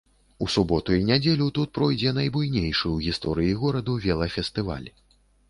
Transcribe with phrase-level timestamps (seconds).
[0.43, 4.91] У суботу і нядзелю тут пройдзе найбуйнейшы ў гісторыі гораду велафестываль.